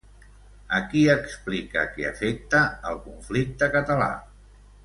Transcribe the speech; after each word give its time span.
A 0.77 0.79
qui 0.93 1.03
explica 1.15 1.83
que 1.97 2.09
afecta 2.13 2.65
el 2.93 2.99
conflicte 3.07 3.73
català? 3.77 4.13